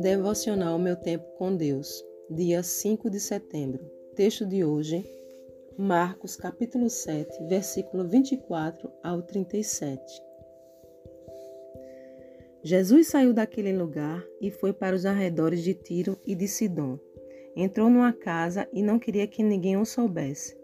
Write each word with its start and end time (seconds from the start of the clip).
Devocional 0.00 0.78
Meu 0.78 0.96
Tempo 0.96 1.26
com 1.36 1.54
Deus, 1.54 2.02
dia 2.30 2.62
5 2.62 3.10
de 3.10 3.20
setembro. 3.20 3.84
Texto 4.16 4.46
de 4.46 4.64
hoje, 4.64 5.04
Marcos, 5.76 6.36
capítulo 6.36 6.88
7, 6.88 7.44
versículo 7.44 8.08
24 8.08 8.90
ao 9.04 9.20
37. 9.20 10.00
Jesus 12.62 13.08
saiu 13.08 13.34
daquele 13.34 13.76
lugar 13.76 14.24
e 14.40 14.50
foi 14.50 14.72
para 14.72 14.96
os 14.96 15.04
arredores 15.04 15.62
de 15.62 15.74
Tiro 15.74 16.18
e 16.24 16.34
de 16.34 16.48
Sidom. 16.48 16.98
Entrou 17.54 17.90
numa 17.90 18.14
casa 18.14 18.66
e 18.72 18.82
não 18.82 18.98
queria 18.98 19.26
que 19.26 19.42
ninguém 19.42 19.76
o 19.76 19.84
soubesse. 19.84 20.56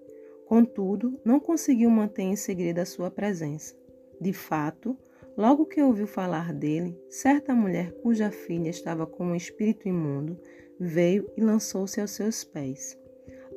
Contudo, 0.47 1.21
não 1.23 1.39
conseguiu 1.39 1.91
manter 1.91 2.23
em 2.23 2.37
segredo 2.37 2.79
a 2.79 2.87
sua 2.87 3.11
presença. 3.11 3.75
De 4.19 4.33
fato, 4.33 4.97
Logo 5.37 5.67
que 5.67 5.83
ouviu 5.83 6.07
falar 6.07 6.51
dele, 6.51 6.99
certa 7.11 7.55
mulher 7.55 7.93
cuja 8.03 8.31
filha 8.31 8.71
estava 8.71 9.07
com 9.07 9.27
um 9.27 9.35
espírito 9.35 9.87
imundo 9.87 10.41
veio 10.81 11.31
e 11.37 11.43
lançou-se 11.43 12.01
aos 12.01 12.13
seus 12.13 12.43
pés. 12.43 12.99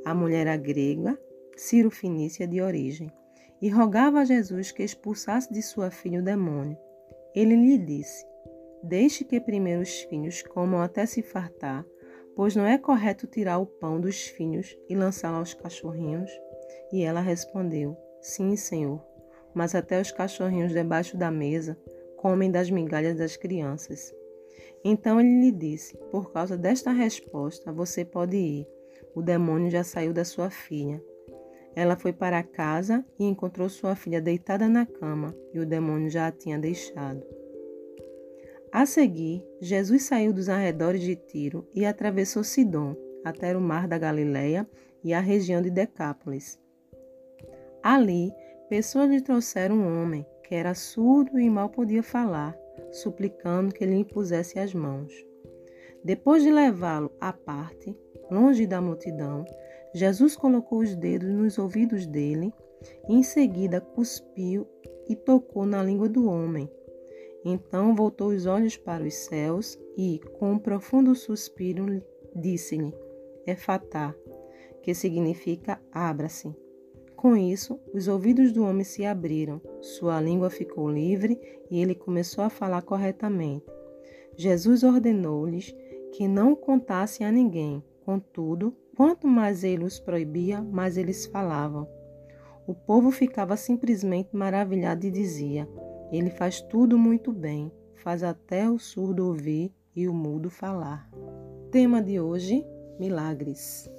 A 0.03 0.13
mulher 0.13 0.47
era 0.47 0.57
grega, 0.57 1.17
Ciro 1.55 1.89
Finícia 1.89 2.45
de 2.45 2.61
origem, 2.61 3.09
e 3.61 3.69
rogava 3.69 4.19
a 4.19 4.25
Jesus 4.25 4.73
que 4.73 4.83
expulsasse 4.83 5.51
de 5.53 5.61
sua 5.61 5.89
filha 5.89 6.19
o 6.19 6.23
demônio. 6.23 6.77
Ele 7.33 7.55
lhe 7.55 7.77
disse: 7.77 8.25
Deixe 8.83 9.23
que 9.23 9.39
primeiro 9.39 9.81
os 9.81 10.01
filhos 10.01 10.41
comam 10.41 10.81
até 10.81 11.05
se 11.05 11.21
fartar, 11.21 11.85
pois 12.35 12.57
não 12.57 12.65
é 12.65 12.77
correto 12.77 13.25
tirar 13.25 13.57
o 13.57 13.65
pão 13.65 14.01
dos 14.01 14.27
filhos 14.27 14.77
e 14.89 14.95
lançá-lo 14.95 15.37
aos 15.37 15.53
cachorrinhos. 15.53 16.31
E 16.91 17.03
ela 17.03 17.21
respondeu: 17.21 17.97
Sim, 18.21 18.57
Senhor 18.57 19.08
mas 19.53 19.75
até 19.75 19.99
os 19.99 20.11
cachorrinhos 20.11 20.71
debaixo 20.71 21.17
da 21.17 21.31
mesa 21.31 21.77
comem 22.17 22.51
das 22.51 22.69
migalhas 22.69 23.17
das 23.17 23.37
crianças. 23.37 24.13
Então 24.83 25.19
ele 25.19 25.41
lhe 25.41 25.51
disse: 25.51 25.97
Por 26.11 26.31
causa 26.31 26.57
desta 26.57 26.91
resposta, 26.91 27.71
você 27.71 28.03
pode 28.03 28.37
ir. 28.37 28.67
O 29.15 29.21
demônio 29.21 29.69
já 29.69 29.83
saiu 29.83 30.13
da 30.13 30.23
sua 30.23 30.49
filha. 30.49 31.01
Ela 31.75 31.95
foi 31.95 32.11
para 32.11 32.43
casa 32.43 33.05
e 33.17 33.25
encontrou 33.25 33.69
sua 33.69 33.95
filha 33.95 34.21
deitada 34.21 34.67
na 34.67 34.85
cama, 34.85 35.35
e 35.53 35.59
o 35.59 35.65
demônio 35.65 36.09
já 36.09 36.27
a 36.27 36.31
tinha 36.31 36.57
deixado. 36.57 37.23
A 38.71 38.85
seguir, 38.85 39.43
Jesus 39.59 40.03
saiu 40.03 40.31
dos 40.31 40.47
arredores 40.47 41.01
de 41.01 41.15
Tiro 41.15 41.67
e 41.73 41.85
atravessou 41.85 42.43
Sidom, 42.43 42.95
até 43.23 43.55
o 43.55 43.61
mar 43.61 43.87
da 43.87 43.97
Galileia 43.97 44.67
e 45.03 45.13
a 45.13 45.19
região 45.19 45.61
de 45.61 45.69
Decápolis. 45.69 46.59
Ali, 47.81 48.31
Pessoas 48.69 49.09
lhe 49.09 49.19
trouxeram 49.19 49.75
um 49.75 50.01
homem 50.01 50.25
que 50.43 50.53
era 50.53 50.75
surdo 50.75 51.39
e 51.39 51.49
mal 51.49 51.69
podia 51.69 52.03
falar, 52.03 52.55
suplicando 52.91 53.73
que 53.73 53.85
lhe 53.85 53.95
impusesse 53.95 54.59
as 54.59 54.73
mãos. 54.73 55.11
Depois 56.03 56.43
de 56.43 56.51
levá-lo 56.51 57.11
à 57.19 57.33
parte, 57.33 57.97
longe 58.31 58.67
da 58.67 58.79
multidão, 58.79 59.43
Jesus 59.93 60.35
colocou 60.35 60.79
os 60.79 60.95
dedos 60.95 61.29
nos 61.29 61.57
ouvidos 61.57 62.05
dele 62.05 62.53
e 63.07 63.15
em 63.15 63.23
seguida 63.23 63.81
cuspiu 63.81 64.67
e 65.07 65.15
tocou 65.15 65.65
na 65.65 65.83
língua 65.83 66.07
do 66.07 66.29
homem. 66.29 66.69
Então 67.43 67.95
voltou 67.95 68.29
os 68.29 68.45
olhos 68.45 68.77
para 68.77 69.03
os 69.03 69.13
céus 69.15 69.79
e, 69.97 70.19
com 70.37 70.51
um 70.51 70.59
profundo 70.59 71.15
suspiro, 71.15 72.03
disse-lhe: 72.35 72.93
Efatá, 73.47 74.13
que 74.83 74.93
significa 74.93 75.81
abra-se. 75.91 76.55
Com 77.19 77.35
isso, 77.35 77.77
os 77.93 78.07
ouvidos 78.07 78.53
do 78.53 78.63
homem 78.63 78.85
se 78.85 79.05
abriram, 79.05 79.59
sua 79.81 80.21
língua 80.21 80.49
ficou 80.49 80.89
livre 80.89 81.37
e 81.69 81.81
ele 81.81 81.93
começou 81.93 82.45
a 82.45 82.49
falar 82.49 82.81
corretamente. 82.81 83.65
Jesus 84.37 84.83
ordenou-lhes 84.83 85.75
que 86.13 86.29
não 86.29 86.55
contassem 86.55 87.27
a 87.27 87.31
ninguém. 87.31 87.83
Contudo, 88.05 88.73
quanto 88.95 89.27
mais 89.27 89.65
ele 89.65 89.83
os 89.83 89.99
proibia, 89.99 90.61
mais 90.61 90.95
eles 90.95 91.25
falavam. 91.25 91.85
O 92.65 92.73
povo 92.73 93.11
ficava 93.11 93.57
simplesmente 93.57 94.29
maravilhado 94.31 95.05
e 95.05 95.11
dizia: 95.11 95.67
Ele 96.13 96.29
faz 96.29 96.61
tudo 96.61 96.97
muito 96.97 97.33
bem, 97.33 97.69
faz 97.95 98.23
até 98.23 98.69
o 98.69 98.79
surdo 98.79 99.27
ouvir 99.27 99.73
e 99.93 100.07
o 100.07 100.13
mudo 100.13 100.49
falar. 100.49 101.11
Tema 101.69 102.01
de 102.01 102.17
hoje: 102.17 102.65
Milagres. 102.97 103.91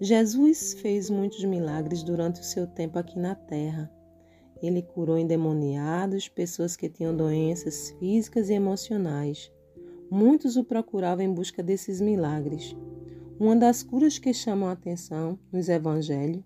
Jesus 0.00 0.74
fez 0.74 1.10
muitos 1.10 1.44
milagres 1.44 2.04
durante 2.04 2.40
o 2.40 2.44
seu 2.44 2.68
tempo 2.68 3.00
aqui 3.00 3.18
na 3.18 3.34
terra. 3.34 3.90
Ele 4.62 4.80
curou 4.80 5.18
endemoniados, 5.18 6.28
pessoas 6.28 6.76
que 6.76 6.88
tinham 6.88 7.16
doenças 7.16 7.90
físicas 7.98 8.48
e 8.48 8.52
emocionais. 8.52 9.50
Muitos 10.08 10.56
o 10.56 10.62
procuravam 10.62 11.24
em 11.24 11.32
busca 11.32 11.64
desses 11.64 12.00
milagres. 12.00 12.76
Uma 13.40 13.56
das 13.56 13.82
curas 13.82 14.20
que 14.20 14.32
chamam 14.32 14.68
a 14.68 14.72
atenção 14.72 15.36
nos 15.50 15.68
evangelhos 15.68 16.44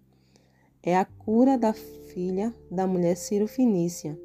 é 0.83 0.97
a 0.97 1.05
cura 1.05 1.59
da 1.59 1.75
filha 1.75 2.55
da 2.71 2.87
mulher 2.87 3.17
Ciro 3.17 3.47
Finícia. 3.47 4.19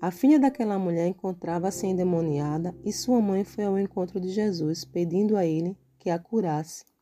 A 0.00 0.12
filha 0.12 0.38
daquela 0.38 0.78
mulher 0.78 1.08
encontrava-se 1.08 1.88
endemoniada 1.88 2.72
e 2.84 2.92
sua 2.92 3.20
mãe 3.20 3.42
foi 3.42 3.64
ao 3.64 3.78
encontro 3.78 4.20
de 4.20 4.28
Jesus, 4.28 4.84
pedindo 4.84 5.36
a 5.36 5.44
ele 5.44 5.76
que 5.98 6.08
a 6.08 6.18
curasse. 6.18 6.93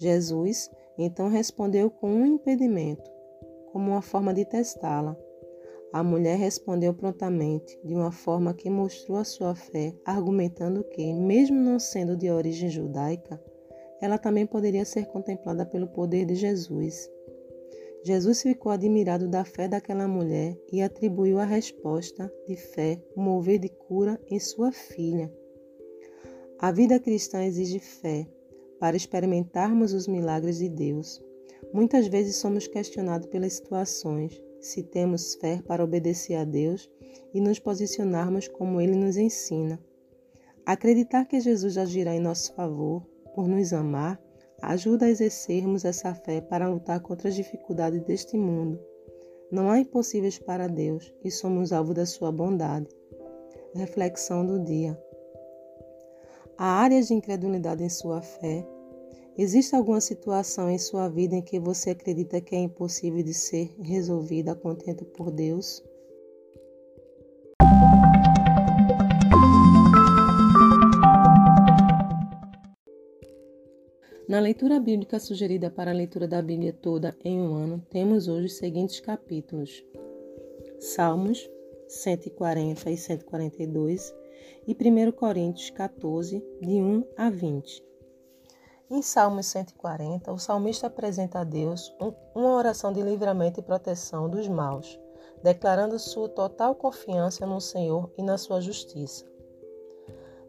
Jesus 0.00 0.70
então 0.96 1.28
respondeu 1.28 1.90
com 1.90 2.10
um 2.10 2.24
impedimento, 2.24 3.10
como 3.70 3.90
uma 3.90 4.00
forma 4.00 4.32
de 4.32 4.46
testá-la. 4.46 5.14
A 5.92 6.02
mulher 6.02 6.38
respondeu 6.38 6.94
prontamente, 6.94 7.78
de 7.84 7.94
uma 7.94 8.10
forma 8.10 8.54
que 8.54 8.70
mostrou 8.70 9.18
a 9.18 9.24
sua 9.24 9.54
fé, 9.54 9.94
argumentando 10.04 10.84
que, 10.84 11.12
mesmo 11.12 11.60
não 11.60 11.78
sendo 11.78 12.16
de 12.16 12.30
origem 12.30 12.70
judaica, 12.70 13.42
ela 14.00 14.16
também 14.16 14.46
poderia 14.46 14.84
ser 14.84 15.06
contemplada 15.06 15.66
pelo 15.66 15.88
poder 15.88 16.24
de 16.24 16.34
Jesus. 16.34 17.10
Jesus 18.02 18.40
ficou 18.40 18.72
admirado 18.72 19.28
da 19.28 19.44
fé 19.44 19.68
daquela 19.68 20.08
mulher 20.08 20.56
e 20.72 20.80
atribuiu 20.80 21.38
a 21.38 21.44
resposta 21.44 22.32
de 22.46 22.56
fé 22.56 23.02
o 23.14 23.20
mover 23.20 23.58
de 23.58 23.68
cura 23.68 24.18
em 24.30 24.38
sua 24.40 24.72
filha. 24.72 25.30
A 26.58 26.72
vida 26.72 26.98
cristã 26.98 27.44
exige 27.44 27.78
fé, 27.78 28.26
para 28.80 28.96
experimentarmos 28.96 29.92
os 29.92 30.08
milagres 30.08 30.58
de 30.58 30.68
Deus. 30.68 31.22
Muitas 31.72 32.08
vezes 32.08 32.36
somos 32.36 32.66
questionados 32.66 33.28
pelas 33.28 33.52
situações, 33.52 34.42
se 34.58 34.82
temos 34.82 35.34
fé 35.34 35.62
para 35.66 35.84
obedecer 35.84 36.34
a 36.34 36.44
Deus 36.44 36.90
e 37.32 37.40
nos 37.40 37.58
posicionarmos 37.58 38.48
como 38.48 38.80
Ele 38.80 38.96
nos 38.96 39.16
ensina. 39.16 39.78
Acreditar 40.64 41.26
que 41.26 41.40
Jesus 41.40 41.76
agirá 41.76 42.14
em 42.14 42.20
nosso 42.20 42.54
favor, 42.54 43.06
por 43.34 43.46
nos 43.46 43.72
amar, 43.72 44.20
ajuda 44.62 45.06
a 45.06 45.10
exercermos 45.10 45.84
essa 45.84 46.14
fé 46.14 46.40
para 46.40 46.68
lutar 46.68 47.00
contra 47.00 47.28
as 47.28 47.34
dificuldades 47.34 48.02
deste 48.02 48.36
mundo. 48.36 48.80
Não 49.50 49.70
há 49.70 49.78
impossíveis 49.78 50.38
para 50.38 50.68
Deus 50.68 51.12
e 51.24 51.30
somos 51.30 51.72
alvo 51.72 51.92
da 51.92 52.06
sua 52.06 52.30
bondade. 52.30 52.88
Reflexão 53.74 54.44
do 54.44 54.62
dia. 54.62 54.98
Há 56.62 56.82
áreas 56.82 57.08
de 57.08 57.14
incredulidade 57.14 57.82
em 57.82 57.88
sua 57.88 58.20
fé? 58.20 58.68
Existe 59.34 59.74
alguma 59.74 59.98
situação 59.98 60.68
em 60.68 60.76
sua 60.76 61.08
vida 61.08 61.34
em 61.34 61.40
que 61.40 61.58
você 61.58 61.88
acredita 61.88 62.38
que 62.38 62.54
é 62.54 62.58
impossível 62.58 63.22
de 63.22 63.32
ser 63.32 63.74
resolvida 63.80 64.52
a 64.52 64.54
contento 64.54 65.06
por 65.06 65.30
Deus? 65.30 65.82
Na 74.28 74.38
leitura 74.38 74.78
bíblica 74.78 75.18
sugerida 75.18 75.70
para 75.70 75.92
a 75.92 75.94
leitura 75.94 76.28
da 76.28 76.42
Bíblia 76.42 76.74
toda 76.74 77.16
em 77.24 77.40
um 77.40 77.54
ano, 77.54 77.82
temos 77.88 78.28
hoje 78.28 78.48
os 78.48 78.58
seguintes 78.58 79.00
capítulos: 79.00 79.82
Salmos 80.78 81.48
140 81.88 82.90
e 82.90 82.98
142 82.98 84.19
e 84.66 84.72
1 84.72 85.12
Coríntios 85.12 85.70
14, 85.70 86.44
de 86.60 86.82
1 86.82 87.04
a 87.16 87.30
20. 87.30 87.84
Em 88.90 89.02
Salmos 89.02 89.46
140, 89.46 90.32
o 90.32 90.38
salmista 90.38 90.88
apresenta 90.88 91.38
a 91.38 91.44
Deus 91.44 91.94
uma 92.34 92.56
oração 92.56 92.92
de 92.92 93.00
livramento 93.00 93.60
e 93.60 93.62
proteção 93.62 94.28
dos 94.28 94.48
maus, 94.48 94.98
declarando 95.42 95.98
sua 95.98 96.28
total 96.28 96.74
confiança 96.74 97.46
no 97.46 97.60
Senhor 97.60 98.12
e 98.18 98.22
na 98.22 98.36
sua 98.36 98.60
justiça. 98.60 99.24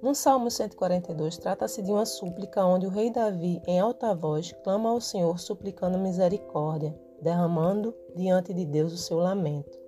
No 0.01 0.15
Salmo 0.15 0.49
142, 0.49 1.37
trata-se 1.37 1.83
de 1.83 1.91
uma 1.91 2.07
súplica 2.07 2.65
onde 2.65 2.87
o 2.87 2.89
rei 2.89 3.11
Davi, 3.11 3.61
em 3.67 3.79
alta 3.79 4.15
voz, 4.15 4.51
clama 4.63 4.89
ao 4.89 4.99
Senhor 4.99 5.37
suplicando 5.39 5.99
misericórdia, 5.99 6.99
derramando 7.21 7.95
diante 8.15 8.51
de 8.51 8.65
Deus 8.65 8.91
o 8.93 8.97
seu 8.97 9.19
lamento. 9.19 9.80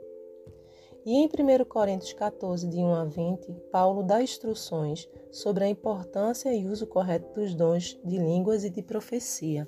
E 1.05 1.15
em 1.15 1.27
1 1.27 1.65
Coríntios 1.65 2.13
14, 2.13 2.65
de 2.67 2.77
1 2.77 2.95
a 2.95 3.03
20, 3.03 3.51
Paulo 3.69 4.03
dá 4.03 4.23
instruções 4.23 5.09
sobre 5.29 5.65
a 5.65 5.67
importância 5.67 6.53
e 6.55 6.65
uso 6.65 6.87
correto 6.87 7.33
dos 7.33 7.53
dons 7.53 7.99
de 8.05 8.17
línguas 8.17 8.63
e 8.63 8.69
de 8.69 8.81
profecia. 8.81 9.67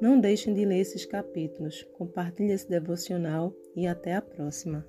Não 0.00 0.20
deixem 0.20 0.54
de 0.54 0.64
ler 0.64 0.78
esses 0.78 1.04
capítulos, 1.04 1.82
compartilhe 1.98 2.52
esse 2.52 2.68
devocional 2.68 3.52
e 3.74 3.88
até 3.88 4.14
a 4.14 4.22
próxima. 4.22 4.86